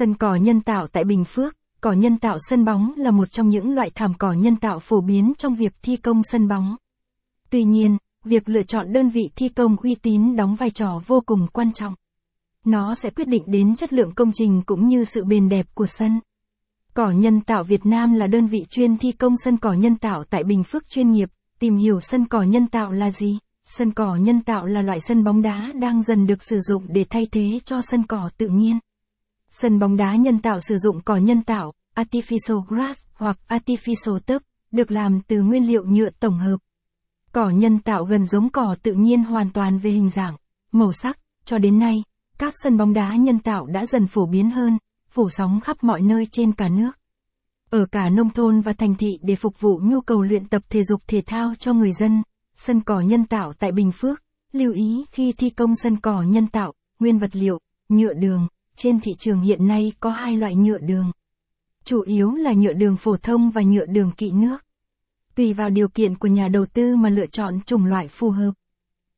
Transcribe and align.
Sân 0.00 0.14
cỏ 0.14 0.34
nhân 0.34 0.60
tạo 0.60 0.86
tại 0.86 1.04
Bình 1.04 1.24
Phước, 1.24 1.56
cỏ 1.80 1.92
nhân 1.92 2.18
tạo 2.18 2.36
sân 2.48 2.64
bóng 2.64 2.92
là 2.96 3.10
một 3.10 3.32
trong 3.32 3.48
những 3.48 3.74
loại 3.74 3.90
thảm 3.94 4.14
cỏ 4.18 4.32
nhân 4.32 4.56
tạo 4.56 4.78
phổ 4.78 5.00
biến 5.00 5.32
trong 5.38 5.54
việc 5.54 5.72
thi 5.82 5.96
công 5.96 6.22
sân 6.22 6.48
bóng. 6.48 6.76
Tuy 7.50 7.64
nhiên, 7.64 7.96
việc 8.24 8.48
lựa 8.48 8.62
chọn 8.62 8.92
đơn 8.92 9.08
vị 9.08 9.22
thi 9.36 9.48
công 9.48 9.76
uy 9.76 9.94
tín 9.94 10.36
đóng 10.36 10.54
vai 10.54 10.70
trò 10.70 11.00
vô 11.06 11.22
cùng 11.26 11.46
quan 11.52 11.72
trọng. 11.72 11.94
Nó 12.64 12.94
sẽ 12.94 13.10
quyết 13.10 13.28
định 13.28 13.42
đến 13.46 13.76
chất 13.76 13.92
lượng 13.92 14.14
công 14.14 14.32
trình 14.32 14.62
cũng 14.66 14.88
như 14.88 15.04
sự 15.04 15.24
bền 15.24 15.48
đẹp 15.48 15.66
của 15.74 15.86
sân. 15.86 16.20
Cỏ 16.94 17.10
nhân 17.10 17.40
tạo 17.40 17.64
Việt 17.64 17.86
Nam 17.86 18.14
là 18.14 18.26
đơn 18.26 18.46
vị 18.46 18.60
chuyên 18.70 18.98
thi 18.98 19.12
công 19.12 19.34
sân 19.44 19.56
cỏ 19.56 19.72
nhân 19.72 19.96
tạo 19.96 20.24
tại 20.30 20.44
Bình 20.44 20.64
Phước 20.64 20.88
chuyên 20.88 21.10
nghiệp. 21.10 21.28
Tìm 21.58 21.76
hiểu 21.76 22.00
sân 22.00 22.24
cỏ 22.24 22.42
nhân 22.42 22.66
tạo 22.66 22.92
là 22.92 23.10
gì? 23.10 23.38
Sân 23.64 23.92
cỏ 23.92 24.16
nhân 24.16 24.40
tạo 24.40 24.66
là 24.66 24.82
loại 24.82 25.00
sân 25.00 25.24
bóng 25.24 25.42
đá 25.42 25.72
đang 25.74 26.02
dần 26.02 26.26
được 26.26 26.42
sử 26.42 26.60
dụng 26.60 26.86
để 26.88 27.04
thay 27.10 27.26
thế 27.32 27.60
cho 27.64 27.82
sân 27.82 28.02
cỏ 28.02 28.30
tự 28.38 28.48
nhiên. 28.48 28.78
Sân 29.50 29.78
bóng 29.78 29.96
đá 29.96 30.16
nhân 30.16 30.38
tạo 30.38 30.60
sử 30.60 30.76
dụng 30.76 31.00
cỏ 31.00 31.16
nhân 31.16 31.42
tạo, 31.42 31.72
artificial 31.94 32.62
grass 32.68 33.00
hoặc 33.14 33.38
artificial 33.48 34.18
turf, 34.18 34.40
được 34.70 34.90
làm 34.90 35.20
từ 35.20 35.40
nguyên 35.42 35.66
liệu 35.66 35.84
nhựa 35.84 36.10
tổng 36.20 36.38
hợp. 36.38 36.56
Cỏ 37.32 37.50
nhân 37.50 37.78
tạo 37.78 38.04
gần 38.04 38.26
giống 38.26 38.50
cỏ 38.50 38.76
tự 38.82 38.92
nhiên 38.92 39.24
hoàn 39.24 39.50
toàn 39.50 39.78
về 39.78 39.90
hình 39.90 40.10
dạng, 40.10 40.36
màu 40.72 40.92
sắc, 40.92 41.18
cho 41.44 41.58
đến 41.58 41.78
nay, 41.78 42.02
các 42.38 42.54
sân 42.62 42.76
bóng 42.76 42.92
đá 42.92 43.16
nhân 43.16 43.38
tạo 43.38 43.66
đã 43.66 43.86
dần 43.86 44.06
phổ 44.06 44.26
biến 44.26 44.50
hơn, 44.50 44.78
phủ 45.10 45.28
sóng 45.30 45.60
khắp 45.60 45.84
mọi 45.84 46.00
nơi 46.02 46.26
trên 46.32 46.52
cả 46.52 46.68
nước. 46.68 46.90
Ở 47.70 47.86
cả 47.86 48.08
nông 48.08 48.30
thôn 48.30 48.60
và 48.60 48.72
thành 48.72 48.94
thị 48.94 49.10
để 49.22 49.36
phục 49.36 49.60
vụ 49.60 49.80
nhu 49.82 50.00
cầu 50.00 50.22
luyện 50.22 50.48
tập 50.48 50.62
thể 50.68 50.82
dục 50.84 51.02
thể 51.06 51.22
thao 51.26 51.54
cho 51.58 51.72
người 51.72 51.92
dân, 51.92 52.22
sân 52.56 52.80
cỏ 52.80 53.00
nhân 53.00 53.24
tạo 53.24 53.52
tại 53.58 53.72
Bình 53.72 53.92
Phước, 53.92 54.22
lưu 54.52 54.72
ý 54.72 55.04
khi 55.12 55.32
thi 55.32 55.50
công 55.50 55.76
sân 55.76 55.96
cỏ 55.96 56.22
nhân 56.22 56.46
tạo, 56.46 56.72
nguyên 56.98 57.18
vật 57.18 57.36
liệu, 57.36 57.58
nhựa 57.88 58.12
đường, 58.12 58.48
trên 58.76 59.00
thị 59.00 59.10
trường 59.18 59.40
hiện 59.40 59.66
nay 59.66 59.92
có 60.00 60.10
hai 60.10 60.36
loại 60.36 60.54
nhựa 60.54 60.78
đường. 60.78 61.12
Chủ 61.84 62.02
yếu 62.02 62.30
là 62.30 62.52
nhựa 62.52 62.72
đường 62.72 62.96
phổ 62.96 63.16
thông 63.16 63.50
và 63.50 63.62
nhựa 63.62 63.86
đường 63.86 64.12
kỵ 64.16 64.30
nước. 64.30 64.58
Tùy 65.34 65.52
vào 65.52 65.70
điều 65.70 65.88
kiện 65.88 66.18
của 66.18 66.28
nhà 66.28 66.48
đầu 66.48 66.66
tư 66.66 66.96
mà 66.96 67.08
lựa 67.08 67.26
chọn 67.26 67.60
chủng 67.60 67.84
loại 67.84 68.08
phù 68.08 68.30
hợp. 68.30 68.52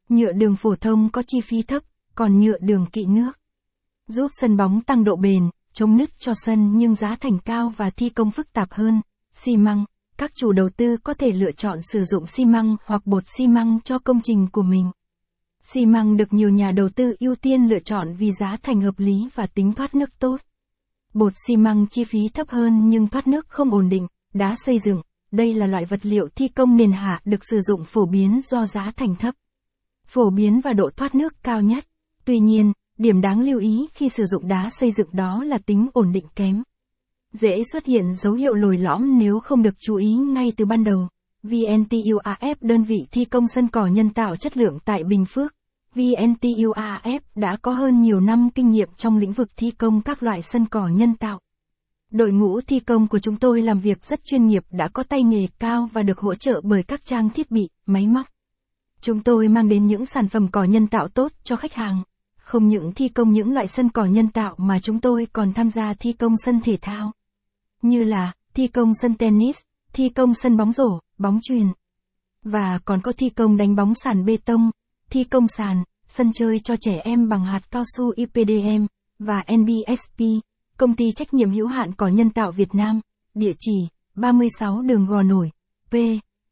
Nhựa 0.08 0.32
đường 0.32 0.56
phổ 0.56 0.76
thông 0.76 1.10
có 1.10 1.22
chi 1.26 1.40
phí 1.40 1.62
thấp, 1.62 1.82
còn 2.14 2.40
nhựa 2.40 2.58
đường 2.58 2.86
kỵ 2.92 3.06
nước 3.06 3.32
giúp 4.12 4.30
sân 4.40 4.56
bóng 4.56 4.80
tăng 4.80 5.04
độ 5.04 5.16
bền, 5.16 5.50
chống 5.72 5.96
nứt 5.96 6.18
cho 6.18 6.32
sân 6.34 6.78
nhưng 6.78 6.94
giá 6.94 7.16
thành 7.20 7.38
cao 7.38 7.72
và 7.76 7.90
thi 7.90 8.08
công 8.08 8.30
phức 8.30 8.52
tạp 8.52 8.72
hơn. 8.72 9.00
Xi 9.32 9.56
măng, 9.56 9.84
các 10.18 10.34
chủ 10.34 10.52
đầu 10.52 10.68
tư 10.76 10.96
có 11.04 11.14
thể 11.14 11.32
lựa 11.32 11.52
chọn 11.52 11.78
sử 11.92 12.04
dụng 12.04 12.26
xi 12.26 12.44
măng 12.44 12.76
hoặc 12.86 13.06
bột 13.06 13.24
xi 13.36 13.46
măng 13.46 13.78
cho 13.84 13.98
công 13.98 14.20
trình 14.22 14.46
của 14.52 14.62
mình. 14.62 14.90
Xi 15.62 15.86
măng 15.86 16.16
được 16.16 16.32
nhiều 16.32 16.50
nhà 16.50 16.72
đầu 16.72 16.88
tư 16.88 17.16
ưu 17.20 17.34
tiên 17.34 17.68
lựa 17.68 17.78
chọn 17.78 18.14
vì 18.14 18.32
giá 18.32 18.56
thành 18.62 18.80
hợp 18.80 18.94
lý 18.98 19.28
và 19.34 19.46
tính 19.46 19.72
thoát 19.72 19.94
nước 19.94 20.18
tốt. 20.18 20.36
Bột 21.14 21.32
xi 21.46 21.56
măng 21.56 21.86
chi 21.90 22.04
phí 22.04 22.18
thấp 22.34 22.48
hơn 22.48 22.88
nhưng 22.88 23.06
thoát 23.06 23.26
nước 23.26 23.48
không 23.48 23.70
ổn 23.70 23.88
định, 23.88 24.06
đá 24.34 24.54
xây 24.64 24.78
dựng, 24.78 25.02
đây 25.30 25.54
là 25.54 25.66
loại 25.66 25.84
vật 25.84 26.06
liệu 26.06 26.28
thi 26.34 26.48
công 26.48 26.76
nền 26.76 26.92
hạ 26.92 27.20
được 27.24 27.44
sử 27.50 27.60
dụng 27.60 27.84
phổ 27.84 28.06
biến 28.06 28.40
do 28.44 28.66
giá 28.66 28.92
thành 28.96 29.16
thấp. 29.16 29.34
Phổ 30.06 30.30
biến 30.30 30.60
và 30.60 30.72
độ 30.72 30.90
thoát 30.96 31.14
nước 31.14 31.34
cao 31.42 31.62
nhất. 31.62 31.84
Tuy 32.24 32.38
nhiên, 32.38 32.72
điểm 32.98 33.20
đáng 33.20 33.40
lưu 33.40 33.60
ý 33.60 33.86
khi 33.94 34.08
sử 34.08 34.24
dụng 34.26 34.48
đá 34.48 34.70
xây 34.70 34.92
dựng 34.92 35.08
đó 35.12 35.44
là 35.44 35.58
tính 35.58 35.88
ổn 35.92 36.12
định 36.12 36.26
kém. 36.34 36.62
Dễ 37.32 37.62
xuất 37.72 37.86
hiện 37.86 38.14
dấu 38.14 38.32
hiệu 38.32 38.54
lồi 38.54 38.78
lõm 38.78 39.18
nếu 39.18 39.40
không 39.40 39.62
được 39.62 39.74
chú 39.80 39.96
ý 39.96 40.14
ngay 40.14 40.52
từ 40.56 40.64
ban 40.64 40.84
đầu. 40.84 41.08
VNTUAF 41.42 42.54
đơn 42.60 42.82
vị 42.82 43.06
thi 43.10 43.24
công 43.24 43.48
sân 43.48 43.68
cỏ 43.68 43.86
nhân 43.86 44.10
tạo 44.10 44.36
chất 44.36 44.56
lượng 44.56 44.78
tại 44.84 45.04
Bình 45.04 45.24
Phước. 45.24 45.54
VNTUAF 45.94 47.20
đã 47.34 47.56
có 47.62 47.72
hơn 47.72 48.02
nhiều 48.02 48.20
năm 48.20 48.50
kinh 48.54 48.70
nghiệm 48.70 48.88
trong 48.96 49.18
lĩnh 49.18 49.32
vực 49.32 49.48
thi 49.56 49.70
công 49.70 50.02
các 50.02 50.22
loại 50.22 50.42
sân 50.42 50.66
cỏ 50.66 50.88
nhân 50.88 51.16
tạo. 51.16 51.40
Đội 52.10 52.32
ngũ 52.32 52.60
thi 52.60 52.80
công 52.80 53.06
của 53.06 53.18
chúng 53.18 53.36
tôi 53.36 53.62
làm 53.62 53.80
việc 53.80 54.04
rất 54.04 54.24
chuyên 54.24 54.46
nghiệp 54.46 54.64
đã 54.70 54.88
có 54.88 55.02
tay 55.02 55.22
nghề 55.22 55.46
cao 55.58 55.88
và 55.92 56.02
được 56.02 56.18
hỗ 56.18 56.34
trợ 56.34 56.60
bởi 56.64 56.82
các 56.82 57.04
trang 57.04 57.30
thiết 57.30 57.50
bị, 57.50 57.68
máy 57.86 58.06
móc. 58.06 58.26
Chúng 59.00 59.22
tôi 59.22 59.48
mang 59.48 59.68
đến 59.68 59.86
những 59.86 60.06
sản 60.06 60.28
phẩm 60.28 60.48
cỏ 60.48 60.64
nhân 60.64 60.86
tạo 60.86 61.08
tốt 61.08 61.32
cho 61.44 61.56
khách 61.56 61.74
hàng. 61.74 62.02
Không 62.36 62.68
những 62.68 62.92
thi 62.92 63.08
công 63.08 63.32
những 63.32 63.52
loại 63.52 63.66
sân 63.66 63.88
cỏ 63.88 64.04
nhân 64.04 64.28
tạo 64.28 64.54
mà 64.58 64.78
chúng 64.82 65.00
tôi 65.00 65.26
còn 65.32 65.52
tham 65.52 65.70
gia 65.70 65.94
thi 65.94 66.12
công 66.12 66.34
sân 66.44 66.60
thể 66.60 66.76
thao. 66.82 67.12
Như 67.82 68.04
là, 68.04 68.32
thi 68.54 68.66
công 68.66 68.92
sân 68.94 69.14
tennis, 69.14 69.60
thi 69.92 70.08
công 70.08 70.34
sân 70.34 70.56
bóng 70.56 70.72
rổ, 70.72 70.98
bóng 71.18 71.38
truyền 71.42 71.66
Và 72.42 72.78
còn 72.84 73.00
có 73.02 73.12
thi 73.18 73.28
công 73.28 73.56
đánh 73.56 73.76
bóng 73.76 73.94
sàn 73.94 74.24
bê 74.24 74.36
tông, 74.36 74.70
thi 75.10 75.24
công 75.24 75.48
sàn, 75.48 75.84
sân 76.08 76.32
chơi 76.34 76.60
cho 76.60 76.76
trẻ 76.80 77.00
em 77.04 77.28
bằng 77.28 77.44
hạt 77.44 77.70
cao 77.70 77.84
su 77.96 78.12
IPDM, 78.16 78.86
và 79.18 79.44
NBSP, 79.52 80.20
công 80.76 80.96
ty 80.96 81.12
trách 81.12 81.34
nhiệm 81.34 81.50
hữu 81.50 81.66
hạn 81.66 81.92
cỏ 81.92 82.08
nhân 82.08 82.30
tạo 82.30 82.52
Việt 82.52 82.74
Nam, 82.74 83.00
địa 83.34 83.52
chỉ 83.58 83.88
36 84.14 84.82
đường 84.82 85.06
Gò 85.06 85.22
Nổi, 85.22 85.50
P, 85.90 85.94